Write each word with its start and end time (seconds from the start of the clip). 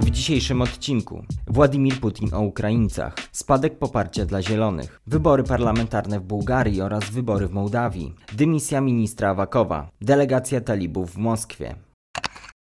W 0.00 0.10
dzisiejszym 0.10 0.62
odcinku. 0.62 1.24
Władimir 1.46 2.00
Putin 2.00 2.34
o 2.34 2.40
Ukraińcach, 2.40 3.14
spadek 3.32 3.78
poparcia 3.78 4.24
dla 4.24 4.42
Zielonych, 4.42 5.00
wybory 5.06 5.44
parlamentarne 5.44 6.20
w 6.20 6.22
Bułgarii 6.22 6.80
oraz 6.80 7.10
wybory 7.10 7.48
w 7.48 7.52
Mołdawii, 7.52 8.14
dymisja 8.32 8.80
ministra 8.80 9.30
Awakowa, 9.30 9.90
delegacja 10.00 10.60
talibów 10.60 11.10
w 11.10 11.16
Moskwie. 11.16 11.87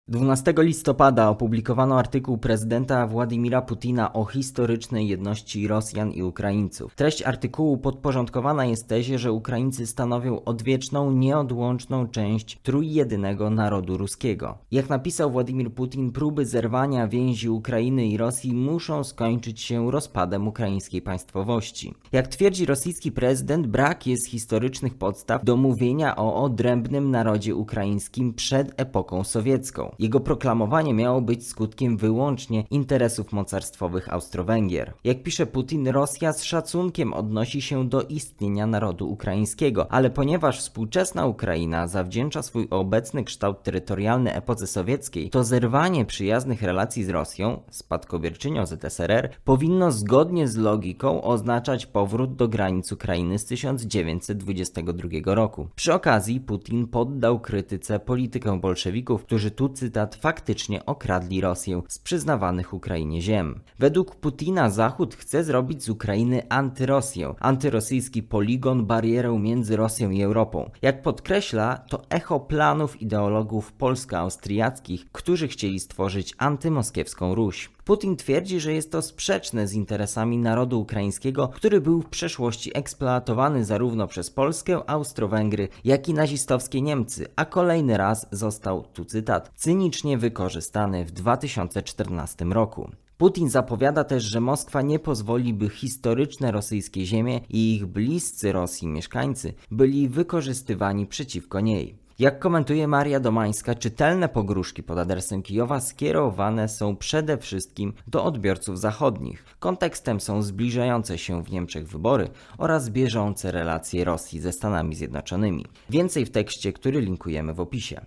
12 0.09 0.54
listopada 0.57 1.29
opublikowano 1.29 1.99
artykuł 1.99 2.38
prezydenta 2.38 3.07
Władimira 3.07 3.61
Putina 3.61 4.13
o 4.13 4.25
historycznej 4.25 5.07
jedności 5.07 5.67
Rosjan 5.67 6.11
i 6.11 6.23
Ukraińców. 6.23 6.95
Treść 6.95 7.23
artykułu 7.23 7.77
podporządkowana 7.77 8.66
jest 8.66 8.88
tezie, 8.88 9.20
że 9.20 9.31
Ukraińcy 9.31 9.88
stanowią 9.88 10.43
odwieczną, 10.43 11.11
nieodłączną 11.11 12.07
część 12.07 12.59
trójjedynego 12.63 13.49
narodu 13.49 13.98
ruskiego. 13.98 14.57
Jak 14.71 14.89
napisał 14.89 15.31
Władimir 15.31 15.73
Putin, 15.73 16.12
próby 16.12 16.45
zerwania 16.45 17.07
więzi 17.07 17.49
Ukrainy 17.49 18.07
i 18.07 18.17
Rosji 18.17 18.53
muszą 18.53 19.03
skończyć 19.03 19.62
się 19.62 19.91
rozpadem 19.91 20.48
ukraińskiej 20.48 21.02
państwowości. 21.02 21.94
Jak 22.12 22.27
twierdzi 22.27 22.66
rosyjski 22.66 23.12
prezydent, 23.12 23.67
brak 23.67 24.07
jest 24.07 24.27
historycznych 24.27 24.98
podstaw 24.98 25.44
do 25.44 25.57
mówienia 25.57 26.16
o 26.16 26.44
odrębnym 26.44 27.12
narodzie 27.12 27.55
ukraińskim 27.55 28.34
przed 28.34 28.81
epoką 28.81 29.23
sowiecką. 29.23 29.98
Jego 29.99 30.20
proklamowanie 30.20 30.94
miało 30.94 31.21
być 31.21 31.48
skutkiem 31.48 31.98
wyłącznie 31.98 32.63
interesów 32.71 33.31
mocarstwowych 33.31 34.13
Austro-Węgier. 34.13 34.94
Jak 35.03 35.23
pisze 35.23 35.45
Putin, 35.45 35.88
Rosja 35.88 36.34
z 36.34 36.44
szacunkiem 36.44 37.13
odnosi 37.13 37.62
się 37.62 37.89
do 37.89 38.02
istnienia 38.02 38.67
narodu 38.67 39.12
ukraińskiego, 39.12 39.91
ale 39.91 40.09
ponieważ 40.09 40.59
współczesna 40.59 41.25
Ukraina 41.25 41.88
zawdzięcza 41.88 42.41
swój 42.41 42.67
obecny 42.70 43.23
kształt 43.23 43.63
terytorialny 43.63 44.34
epoce 44.34 44.67
sowieckiej, 44.67 45.30
to 45.30 45.44
zerwanie 45.44 46.05
przyjaznych 46.05 46.61
relacji 46.61 47.03
z 47.03 47.09
Rosją, 47.09 47.61
spadkobierczynią 47.70 48.66
ZSRR, 48.66 49.30
powinno 49.44 49.92
zgodnie 49.92 50.47
z 50.47 50.58
logiką 50.58 51.23
oznaczać 51.23 51.86
powrót 51.86 52.36
do 52.36 52.47
granic 52.47 52.92
Ukrainy 52.92 53.39
z 53.39 53.45
1922 53.45 55.36
roku. 55.36 55.67
Przy 55.75 55.94
okazji 55.94 56.39
Putin 56.42 56.88
poddał 56.88 57.39
krytyce 57.39 58.00
politykę 58.00 58.59
bolszewików, 58.59 59.23
którzy 59.23 59.52
tu 59.52 59.70
cytat 59.90 60.16
faktycznie 60.16 60.86
okradli 60.86 61.42
Rosję 61.42 61.82
z 61.88 62.00
przyznawanych 62.00 62.73
Ukrainie 62.73 63.22
ziem. 63.22 63.59
Według 63.80 64.16
Putina 64.16 64.70
Zachód 64.70 65.16
chce 65.16 65.44
zrobić 65.44 65.84
z 65.84 65.90
Ukrainy 65.90 66.50
antyrosję, 66.50 67.34
antyrosyjski 67.40 68.23
poligon, 68.23 68.86
barierę 68.86 69.40
między 69.40 69.76
Rosją 69.76 70.12
i 70.12 70.22
Europą. 70.22 70.72
Jak 70.82 71.02
podkreśla, 71.02 71.78
to 71.90 72.02
echo 72.10 72.40
planów 72.40 73.02
ideologów 73.02 73.72
polsko-austriackich, 73.73 75.12
którzy 75.12 75.48
chcieli 75.48 75.80
stworzyć 75.80 76.36
antymoskiewską 76.38 77.36
Ruś. 77.36 77.70
Putin 77.90 78.16
twierdzi, 78.16 78.59
że 78.59 78.73
jest 78.73 78.92
to 78.92 79.02
sprzeczne 79.02 79.68
z 79.68 79.73
interesami 79.73 80.38
narodu 80.38 80.82
ukraińskiego, 80.82 81.48
który 81.48 81.82
był 81.82 82.02
w 82.02 82.09
przeszłości 82.09 82.78
eksploatowany 82.78 83.66
zarówno 83.66 84.08
przez 84.08 84.30
Polskę, 84.30 84.90
Austro-Węgry, 84.90 85.68
jak 85.84 86.10
i 86.10 86.14
nazistowskie 86.14 86.82
Niemcy, 86.82 87.28
a 87.36 87.45
kolejny 87.45 87.98
raz 87.98 88.28
został, 88.32 88.84
tu 88.94 89.06
cytat, 89.06 89.52
cynicznie 89.56 90.17
wykorzystany 90.17 91.06
w 91.06 91.12
2014 91.12 92.45
roku. 92.45 92.90
Putin 93.17 93.50
zapowiada 93.50 94.04
też, 94.04 94.23
że 94.23 94.42
Moskwa 94.42 94.82
nie 94.82 95.00
pozwoli, 95.00 95.54
by 95.54 95.70
historyczne 95.70 96.52
rosyjskie 96.52 97.06
ziemie 97.06 97.42
i 97.50 97.76
ich 97.76 97.86
bliscy 97.86 98.52
Rosji 98.52 98.88
mieszkańcy 98.88 99.54
byli 99.72 100.10
wykorzystywani 100.10 101.08
przeciwko 101.08 101.60
niej. 101.60 102.08
Jak 102.20 102.39
komentuje 102.39 102.88
Maria 102.88 103.20
Domańska, 103.20 103.75
czytelne 103.75 104.30
pogróżki 104.30 104.84
pod 104.84 104.98
adresem 104.98 105.42
Kijowa 105.42 105.80
skierowane 105.80 106.70
są 106.70 106.95
przede 106.95 107.38
wszystkim 107.38 107.94
do 108.08 108.23
odbiorców 108.23 108.80
zachodnich. 108.80 109.45
Kontekstem 109.59 110.20
są 110.20 110.42
zbliżające 110.42 111.17
się 111.17 111.44
w 111.44 111.52
Niemczech 111.52 111.88
wybory 111.88 112.30
oraz 112.58 112.89
bieżące 112.89 113.52
relacje 113.52 114.04
Rosji 114.04 114.39
ze 114.39 114.52
Stanami 114.52 114.95
Zjednoczonymi. 114.95 115.66
Więcej 115.89 116.26
w 116.26 116.32
tekście, 116.32 116.73
który 116.73 117.02
linkujemy 117.02 117.54
w 117.54 117.60
opisie. 117.60 118.02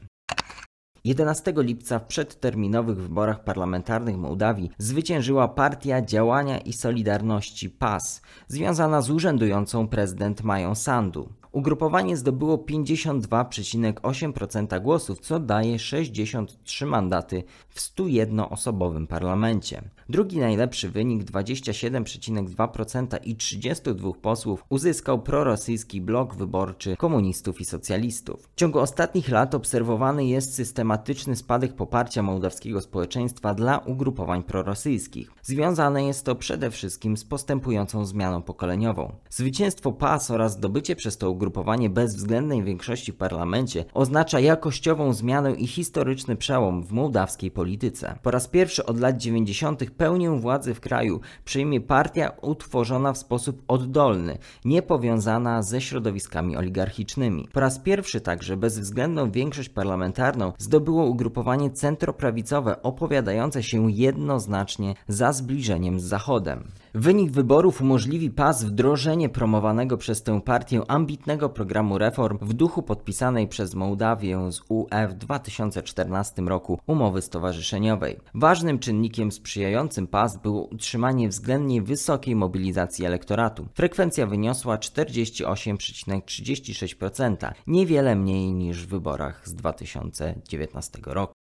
11 1.05 1.53
lipca 1.57 1.99
w 1.99 2.07
przedterminowych 2.07 2.97
wyborach 2.97 3.45
parlamentarnych 3.45 4.17
Mołdawii 4.17 4.71
zwyciężyła 4.79 5.49
Partia 5.49 6.03
Działania 6.03 6.59
i 6.59 6.73
Solidarności 6.73 7.71
PAS, 7.71 8.23
związana 8.49 9.03
z 9.03 9.11
urzędującą 9.11 9.89
prezydent 9.89 10.43
Mają 10.43 10.75
Sandu. 10.75 11.42
Ugrupowanie 11.53 12.17
zdobyło 12.17 12.57
52,8% 12.57 14.83
głosów, 14.83 15.21
co 15.21 15.41
daje 15.41 15.79
63 15.79 16.87
mandaty 16.87 17.45
w 17.69 17.81
101-osobowym 17.81 19.07
parlamencie. 19.07 19.83
Drugi 20.13 20.39
najlepszy 20.39 20.91
wynik 20.91 21.25
27,2% 21.25 23.19
i 23.25 23.37
32 23.37 24.13
posłów 24.13 24.65
uzyskał 24.69 25.23
prorosyjski 25.23 26.01
blok 26.01 26.35
wyborczy 26.35 26.97
komunistów 26.97 27.61
i 27.61 27.65
socjalistów. 27.65 28.49
W 28.53 28.55
ciągu 28.55 28.79
ostatnich 28.79 29.29
lat 29.29 29.55
obserwowany 29.55 30.27
jest 30.27 30.55
systematyczny 30.55 31.37
spadek 31.37 31.75
poparcia 31.75 32.23
mołdawskiego 32.23 32.81
społeczeństwa 32.81 33.55
dla 33.55 33.79
ugrupowań 33.79 34.43
prorosyjskich. 34.43 35.31
Związane 35.43 36.05
jest 36.05 36.25
to 36.25 36.35
przede 36.35 36.71
wszystkim 36.71 37.17
z 37.17 37.25
postępującą 37.25 38.05
zmianą 38.05 38.43
pokoleniową. 38.43 39.13
Zwycięstwo 39.31 39.93
PAS 39.93 40.31
oraz 40.31 40.53
zdobycie 40.53 40.97
przez 40.97 41.19
to 41.19 41.31
ugrupowanie 41.31 41.91
bezwzględnej 41.91 42.65
większości 42.65 43.13
w 43.13 43.17
parlamencie 43.17 43.85
oznacza 43.95 44.41
jakościową 44.41 45.13
zmianę 45.13 45.53
i 45.53 45.67
historyczny 45.67 46.37
przełom 46.37 46.83
w 46.83 46.93
mołdawskiej 46.93 47.51
polityce. 47.51 48.19
Po 48.23 48.31
raz 48.31 48.49
pierwszy 48.49 48.87
od 48.87 49.01
lat 49.01 49.17
90. 49.17 49.83
pełnię 50.03 50.31
władzy 50.31 50.75
w 50.75 50.81
kraju 50.81 51.21
przyjmie 51.45 51.81
partia 51.81 52.33
utworzona 52.41 53.13
w 53.13 53.19
sposób 53.19 53.63
oddolny, 53.69 54.39
niepowiązana 54.65 55.63
ze 55.63 55.81
środowiskami 55.81 56.57
oligarchicznymi. 56.57 57.49
Po 57.53 57.61
raz 57.61 57.79
pierwszy 57.79 58.21
także 58.21 58.57
bezwzględną 58.57 59.31
większość 59.31 59.69
parlamentarną 59.69 60.53
zdobyło 60.59 61.05
ugrupowanie 61.05 61.71
centroprawicowe 61.71 62.83
opowiadające 62.83 63.63
się 63.63 63.91
jednoznacznie 63.91 64.95
za 65.09 65.33
zbliżeniem 65.33 66.01
z 66.01 66.05
Zachodem. 66.05 66.65
Wynik 66.95 67.31
wyborów 67.31 67.81
umożliwi 67.81 68.31
PAS 68.31 68.65
wdrożenie 68.65 69.29
promowanego 69.29 69.97
przez 69.97 70.23
tę 70.23 70.41
partię 70.41 70.83
ambitnego 70.89 71.49
programu 71.49 71.99
reform 71.99 72.39
w 72.43 72.53
duchu 72.53 72.83
podpisanej 72.83 73.49
przez 73.49 73.75
Mołdawię 73.75 74.53
z 74.53 74.61
UE 74.69 75.09
w 75.09 75.15
2014 75.15 76.43
roku 76.43 76.79
umowy 76.87 77.23
stowarzyszeniowej. 77.23 78.19
Ważnym 78.35 78.79
czynnikiem 78.79 79.33
sprzyjającym 79.33 80.07
PAS 80.07 80.43
było 80.43 80.63
utrzymanie 80.63 81.29
względnie 81.29 81.83
wysokiej 81.83 82.37
mobilizacji 82.37 83.05
elektoratu. 83.05 83.67
Frekwencja 83.75 84.27
wyniosła 84.27 84.77
48,36%, 84.77 87.53
niewiele 87.67 88.17
mniej 88.17 88.53
niż 88.53 88.87
w 88.87 88.89
wyborach 88.89 89.49
z 89.49 89.55
2019 89.55 90.99
roku. 91.07 91.42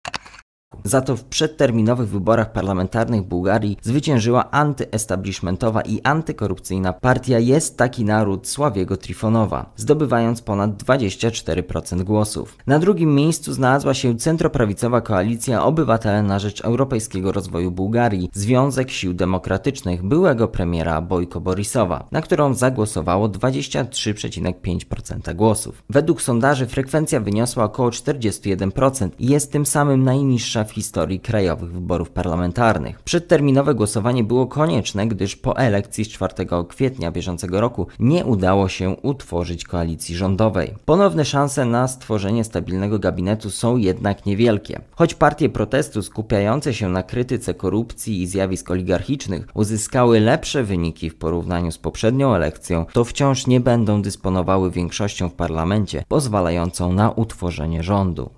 Za 0.83 1.01
to 1.01 1.15
w 1.15 1.23
przedterminowych 1.23 2.09
wyborach 2.09 2.51
parlamentarnych 2.51 3.21
Bułgarii 3.21 3.77
zwyciężyła 3.81 4.51
antyestablishmentowa 4.51 5.81
i 5.81 6.01
antykorupcyjna 6.03 6.93
partia 6.93 7.39
Jest 7.39 7.77
Taki 7.77 8.05
Naród 8.05 8.47
Sławiego 8.47 8.97
Trifonowa, 8.97 9.73
zdobywając 9.75 10.41
ponad 10.41 10.83
24% 10.83 12.03
głosów. 12.03 12.57
Na 12.67 12.79
drugim 12.79 13.15
miejscu 13.15 13.53
znalazła 13.53 13.93
się 13.93 14.15
centroprawicowa 14.15 15.01
koalicja 15.01 15.63
Obywatele 15.63 16.23
na 16.23 16.39
rzecz 16.39 16.61
Europejskiego 16.61 17.31
Rozwoju 17.31 17.71
Bułgarii, 17.71 18.29
Związek 18.33 18.91
Sił 18.91 19.13
Demokratycznych 19.13 20.03
byłego 20.03 20.47
premiera 20.47 21.01
Bojko 21.01 21.41
Borisowa, 21.41 22.07
na 22.11 22.21
którą 22.21 22.53
zagłosowało 22.53 23.29
23,5% 23.29 25.35
głosów. 25.35 25.83
Według 25.89 26.21
sondaży 26.21 26.67
frekwencja 26.67 27.19
wyniosła 27.19 27.63
około 27.63 27.89
41% 27.89 29.09
i 29.19 29.27
jest 29.27 29.51
tym 29.51 29.65
samym 29.65 30.03
najniższa 30.03 30.62
w 30.63 30.71
historii 30.71 31.19
krajowych 31.19 31.71
wyborów 31.71 32.09
parlamentarnych. 32.09 33.01
Przedterminowe 33.01 33.75
głosowanie 33.75 34.23
było 34.23 34.47
konieczne, 34.47 35.07
gdyż 35.07 35.35
po 35.35 35.57
elekcji 35.57 36.05
z 36.05 36.09
4 36.09 36.33
kwietnia 36.67 37.11
bieżącego 37.11 37.61
roku 37.61 37.87
nie 37.99 38.25
udało 38.25 38.69
się 38.69 38.89
utworzyć 39.01 39.63
koalicji 39.63 40.15
rządowej. 40.15 40.73
Ponowne 40.85 41.25
szanse 41.25 41.65
na 41.65 41.87
stworzenie 41.87 42.43
stabilnego 42.43 42.99
gabinetu 42.99 43.49
są 43.49 43.77
jednak 43.77 44.25
niewielkie. 44.25 44.81
Choć 44.95 45.13
partie 45.13 45.49
protestu 45.49 46.01
skupiające 46.01 46.73
się 46.73 46.89
na 46.89 47.03
krytyce 47.03 47.53
korupcji 47.53 48.21
i 48.21 48.27
zjawisk 48.27 48.71
oligarchicznych 48.71 49.47
uzyskały 49.53 50.19
lepsze 50.19 50.63
wyniki 50.63 51.09
w 51.09 51.15
porównaniu 51.15 51.71
z 51.71 51.77
poprzednią 51.77 52.33
elekcją, 52.33 52.85
to 52.93 53.05
wciąż 53.05 53.47
nie 53.47 53.59
będą 53.59 54.01
dysponowały 54.01 54.71
większością 54.71 55.29
w 55.29 55.33
parlamencie 55.33 56.03
pozwalającą 56.07 56.93
na 56.93 57.11
utworzenie 57.11 57.83
rządu. 57.83 58.29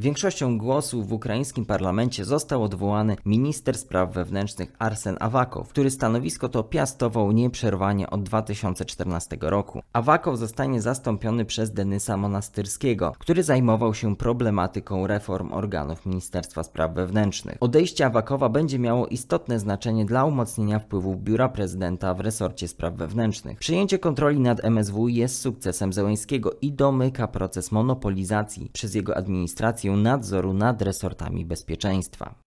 Większością 0.00 0.58
głosów 0.58 1.08
w 1.08 1.12
ukraińskim 1.12 1.66
parlamencie 1.66 2.24
został 2.24 2.62
odwołany 2.62 3.16
minister 3.24 3.78
spraw 3.78 4.12
wewnętrznych 4.12 4.72
Arsen 4.78 5.16
Awakow, 5.20 5.68
który 5.68 5.90
stanowisko 5.90 6.48
to 6.48 6.62
piastował 6.62 7.32
nieprzerwanie 7.32 8.10
od 8.10 8.22
2014 8.22 9.36
roku. 9.40 9.82
Awakow 9.92 10.38
zostanie 10.38 10.80
zastąpiony 10.80 11.44
przez 11.44 11.72
Denysa 11.72 12.16
Monastyrskiego, 12.16 13.12
który 13.18 13.42
zajmował 13.42 13.94
się 13.94 14.16
problematyką 14.16 15.06
reform 15.06 15.52
organów 15.52 16.06
Ministerstwa 16.06 16.62
Spraw 16.62 16.94
Wewnętrznych. 16.94 17.56
Odejście 17.60 18.06
Awakowa 18.06 18.48
będzie 18.48 18.78
miało 18.78 19.06
istotne 19.06 19.58
znaczenie 19.58 20.04
dla 20.04 20.24
umocnienia 20.24 20.78
wpływów 20.78 21.22
biura 21.22 21.48
prezydenta 21.48 22.14
w 22.14 22.20
resorcie 22.20 22.68
spraw 22.68 22.94
wewnętrznych. 22.94 23.58
Przyjęcie 23.58 23.98
kontroli 23.98 24.40
nad 24.40 24.64
MSW 24.64 25.08
jest 25.08 25.40
sukcesem 25.40 25.92
Zełęńskiego 25.92 26.52
i 26.60 26.72
domyka 26.72 27.28
proces 27.28 27.72
monopolizacji 27.72 28.70
przez 28.72 28.94
jego 28.94 29.16
administrację 29.16 29.87
nadzoru 29.96 30.52
nad 30.52 30.82
resortami 30.82 31.44
bezpieczeństwa. 31.44 32.47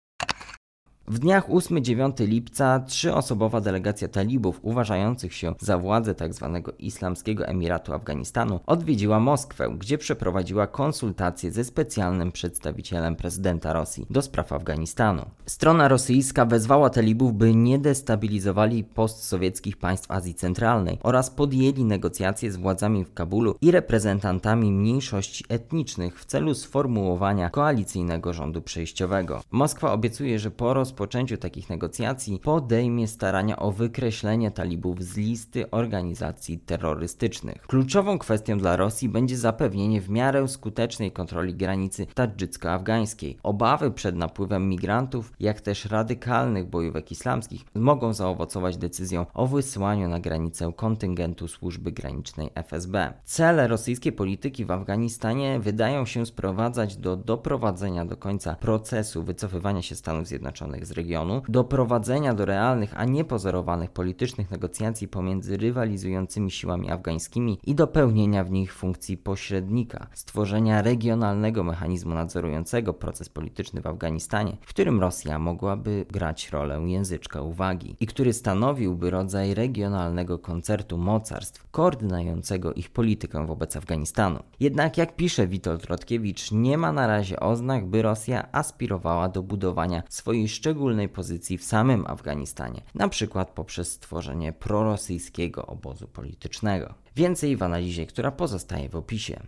W 1.10 1.19
dniach 1.19 1.49
8-9 1.49 2.28
lipca 2.28 2.81
trzyosobowa 2.81 3.60
delegacja 3.60 4.08
talibów 4.08 4.60
uważających 4.62 5.34
się 5.34 5.55
za 5.60 5.78
władzę 5.78 6.14
tzw. 6.14 6.60
Tak 6.64 6.81
Islamskiego 6.81 7.46
Emiratu 7.46 7.93
Afganistanu 7.93 8.60
odwiedziła 8.66 9.20
Moskwę, 9.20 9.75
gdzie 9.78 9.99
przeprowadziła 9.99 10.66
konsultacje 10.66 11.50
ze 11.50 11.64
specjalnym 11.64 12.32
przedstawicielem 12.32 13.16
prezydenta 13.16 13.72
Rosji 13.72 14.06
do 14.10 14.22
spraw 14.22 14.52
Afganistanu. 14.52 15.25
Strona 15.46 15.88
rosyjska 15.88 16.44
wezwała 16.44 16.90
talibów, 16.90 17.34
by 17.34 17.55
nie 17.55 17.78
destabilizowali 17.78 18.84
postsowieckich 18.84 19.76
państw 19.76 20.10
Azji 20.10 20.34
Centralnej 20.34 20.99
oraz 21.02 21.31
podjęli 21.31 21.84
negocjacje 21.84 22.52
z 22.52 22.56
władzami 22.56 23.05
w 23.05 23.14
Kabulu 23.14 23.55
i 23.60 23.70
reprezentantami 23.70 24.72
mniejszości 24.72 25.44
etnicznych 25.49 26.20
w 26.20 26.25
celu 26.25 26.55
sformułowania 26.55 27.50
koalicyjnego 27.50 28.32
rządu 28.32 28.62
przejściowego. 28.62 29.43
Moskwa 29.50 29.93
obiecuje, 29.93 30.38
że 30.38 30.50
po 30.50 30.75
roz 30.75 30.97
rozpoczęciu 30.98 31.36
takich 31.36 31.70
negocjacji 31.70 32.38
podejmie 32.38 33.08
starania 33.08 33.58
o 33.58 33.72
wykreślenie 33.72 34.50
talibów 34.50 35.02
z 35.02 35.16
listy 35.16 35.70
organizacji 35.70 36.58
terrorystycznych. 36.58 37.62
Kluczową 37.62 38.18
kwestią 38.18 38.58
dla 38.58 38.76
Rosji 38.76 39.08
będzie 39.08 39.36
zapewnienie 39.36 40.00
w 40.00 40.10
miarę 40.10 40.48
skutecznej 40.48 41.12
kontroli 41.12 41.54
granicy 41.54 42.06
tadżycko-afgańskiej. 42.14 43.36
Obawy 43.42 43.90
przed 43.90 44.16
napływem 44.16 44.68
migrantów, 44.68 45.32
jak 45.40 45.60
też 45.60 45.84
radykalnych 45.84 46.66
bojówek 46.66 47.12
islamskich 47.12 47.64
mogą 47.74 48.12
zaowocować 48.12 48.76
decyzją 48.76 49.26
o 49.34 49.46
wysłaniu 49.46 50.08
na 50.08 50.20
granicę 50.20 50.72
kontyngentu 50.76 51.48
służby 51.48 51.92
granicznej 51.92 52.50
FSB. 52.54 53.12
Cele 53.24 53.68
rosyjskiej 53.68 54.12
polityki 54.12 54.64
w 54.64 54.70
Afganistanie 54.70 55.60
wydają 55.60 56.06
się 56.06 56.26
sprowadzać 56.26 56.96
do 56.96 57.16
doprowadzenia 57.16 58.04
do 58.04 58.16
końca 58.16 58.54
procesu 58.54 59.22
wycofywania 59.22 59.82
się 59.82 59.94
Stanów 59.94 60.26
Zjednoczonych 60.26 60.88
z 60.88 60.93
regionu, 60.93 61.43
doprowadzenia 61.49 62.35
do 62.35 62.44
realnych, 62.44 62.93
a 62.96 63.05
nie 63.05 63.25
pozorowanych 63.25 63.90
politycznych 63.90 64.50
negocjacji 64.50 65.08
pomiędzy 65.08 65.56
rywalizującymi 65.56 66.50
siłami 66.50 66.90
afgańskimi 66.90 67.58
i 67.64 67.75
dopełnienia 67.75 68.44
w 68.44 68.50
nich 68.50 68.75
funkcji 68.75 69.17
pośrednika, 69.17 70.06
stworzenia 70.14 70.82
regionalnego 70.82 71.64
mechanizmu 71.64 72.14
nadzorującego 72.14 72.94
proces 72.94 73.29
polityczny 73.29 73.81
w 73.81 73.87
Afganistanie, 73.87 74.56
w 74.61 74.69
którym 74.69 75.00
Rosja 75.00 75.38
mogłaby 75.38 76.06
grać 76.11 76.50
rolę 76.50 76.82
języczka 76.87 77.43
uwagi 77.43 77.96
i 78.00 78.06
który 78.06 78.32
stanowiłby 78.32 79.11
rodzaj 79.11 79.55
regionalnego 79.55 80.38
koncertu 80.38 80.99
mocarstw 80.99 81.70
koordynującego 81.70 82.73
ich 82.73 82.91
politykę 82.91 83.46
wobec 83.46 83.76
Afganistanu. 83.76 84.43
Jednak 84.61 84.99
jak 84.99 85.17
pisze 85.17 85.46
Witold 85.46 85.84
Rotkiewicz, 85.84 86.52
nie 86.52 86.79
ma 86.79 86.93
na 86.93 87.06
razie 87.06 87.41
oznak, 87.41 87.87
by 87.87 88.02
Rosja 88.02 88.52
aspirowała 88.52 89.29
do 89.29 89.43
budowania 89.43 90.02
swojej 90.08 90.49
szczególnej 90.49 90.77
szczególnej 90.78 91.08
pozycji 91.08 91.58
w 91.58 91.64
samym 91.64 92.06
Afganistanie, 92.06 92.82
na 92.94 93.08
przykład 93.08 93.50
poprzez 93.50 93.92
stworzenie 93.92 94.52
prorosyjskiego 94.52 95.66
obozu 95.66 96.08
politycznego. 96.08 96.94
Więcej 97.16 97.56
w 97.56 97.62
analizie, 97.62 98.06
która 98.06 98.30
pozostaje 98.30 98.88
w 98.88 98.96
opisie. 98.96 99.40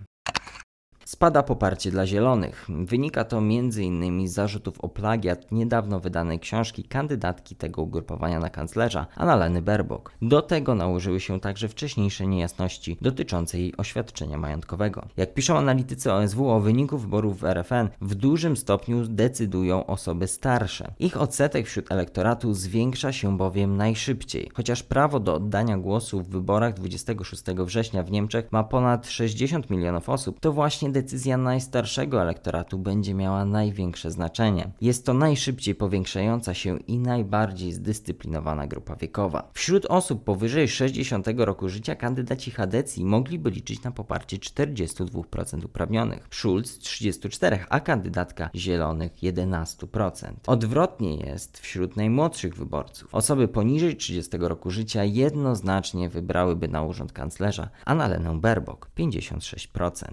Spada 1.04 1.42
poparcie 1.42 1.90
dla 1.90 2.06
Zielonych. 2.06 2.66
Wynika 2.68 3.24
to 3.24 3.38
m.in. 3.38 4.28
z 4.28 4.32
zarzutów 4.32 4.80
o 4.80 4.88
plagiat 4.88 5.52
niedawno 5.52 6.00
wydanej 6.00 6.40
książki 6.40 6.84
kandydatki 6.84 7.56
tego 7.56 7.82
ugrupowania 7.82 8.40
na 8.40 8.50
kanclerza, 8.50 9.06
Annaleny 9.16 9.62
Baerbock. 9.62 10.12
Do 10.22 10.42
tego 10.42 10.74
nałożyły 10.74 11.20
się 11.20 11.40
także 11.40 11.68
wcześniejsze 11.68 12.26
niejasności 12.26 12.96
dotyczące 13.00 13.58
jej 13.58 13.76
oświadczenia 13.76 14.38
majątkowego. 14.38 15.06
Jak 15.16 15.34
piszą 15.34 15.58
analitycy 15.58 16.12
OSW, 16.12 16.50
o 16.50 16.60
wyniku 16.60 16.98
wyborów 16.98 17.40
w 17.40 17.44
RFN 17.44 17.88
w 18.00 18.14
dużym 18.14 18.56
stopniu 18.56 19.06
decydują 19.06 19.86
osoby 19.86 20.26
starsze. 20.26 20.92
Ich 20.98 21.20
odsetek 21.20 21.66
wśród 21.66 21.92
elektoratu 21.92 22.54
zwiększa 22.54 23.12
się 23.12 23.36
bowiem 23.36 23.76
najszybciej. 23.76 24.50
Chociaż 24.54 24.82
prawo 24.82 25.20
do 25.20 25.34
oddania 25.34 25.78
głosu 25.78 26.22
w 26.22 26.28
wyborach 26.28 26.74
26 26.74 27.42
września 27.44 28.02
w 28.02 28.10
Niemczech 28.10 28.52
ma 28.52 28.64
ponad 28.64 29.08
60 29.08 29.70
milionów 29.70 30.08
osób, 30.08 30.40
to 30.40 30.52
właśnie 30.52 30.89
decyzja 30.92 31.36
najstarszego 31.36 32.22
elektoratu 32.22 32.78
będzie 32.78 33.14
miała 33.14 33.44
największe 33.44 34.10
znaczenie. 34.10 34.70
Jest 34.80 35.06
to 35.06 35.14
najszybciej 35.14 35.74
powiększająca 35.74 36.54
się 36.54 36.78
i 36.78 36.98
najbardziej 36.98 37.72
zdyscyplinowana 37.72 38.66
grupa 38.66 38.96
wiekowa. 38.96 39.50
Wśród 39.54 39.86
osób 39.86 40.24
powyżej 40.24 40.68
60 40.68 41.26
roku 41.36 41.68
życia 41.68 41.94
kandydaci 41.94 42.50
Hadecji 42.50 43.04
mogliby 43.04 43.50
liczyć 43.50 43.82
na 43.82 43.90
poparcie 43.90 44.36
42% 44.36 45.64
uprawnionych, 45.64 46.28
Schulz 46.30 46.78
34%, 46.78 47.58
a 47.68 47.80
kandydatka 47.80 48.50
Zielonych 48.54 49.12
11%. 49.12 50.32
Odwrotnie 50.46 51.16
jest 51.16 51.58
wśród 51.58 51.96
najmłodszych 51.96 52.56
wyborców. 52.56 53.14
Osoby 53.14 53.48
poniżej 53.48 53.96
30 53.96 54.36
roku 54.40 54.70
życia 54.70 55.04
jednoznacznie 55.04 56.08
wybrałyby 56.08 56.68
na 56.68 56.82
urząd 56.82 57.12
kanclerza 57.12 57.68
Annaleną 57.84 58.40
Baerbock 58.40 58.90
56%. 58.98 60.04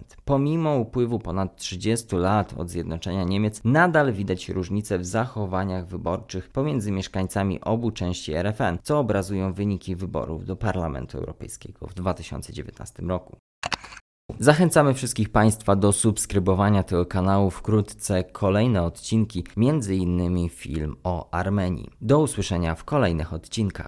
Pomimo 0.68 0.82
upływu 0.82 1.20
ponad 1.20 1.56
30 1.56 2.16
lat 2.16 2.54
od 2.58 2.70
zjednoczenia 2.70 3.24
Niemiec 3.24 3.62
nadal 3.64 4.14
widać 4.14 4.50
różnice 4.50 5.00
w 5.00 5.06
zachowaniach 5.06 5.88
wyborczych 5.88 6.50
pomiędzy 6.50 6.92
mieszkańcami 6.92 7.62
obu 7.62 7.92
części 7.92 8.34
RFN, 8.34 8.78
co 8.84 9.00
obrazują 9.00 9.54
wyniki 9.54 9.96
wyborów 9.96 10.46
do 10.46 10.56
Parlamentu 10.56 11.18
Europejskiego 11.18 11.88
w 11.88 11.94
2019 11.94 13.04
roku. 13.04 13.38
Zachęcamy 14.40 14.94
wszystkich 14.94 15.30
Państwa 15.30 15.76
do 15.76 15.92
subskrybowania 15.92 16.84
tego 16.84 17.06
kanału. 17.06 17.50
Wkrótce 17.50 18.24
kolejne 18.24 18.84
odcinki, 18.84 19.44
między 19.58 19.96
innymi 19.96 20.50
film 20.50 20.96
o 21.04 21.30
Armenii. 21.32 21.90
Do 22.02 22.20
usłyszenia 22.20 22.76
w 22.76 22.84
kolejnych 22.84 23.34
odcinkach. 23.34 23.86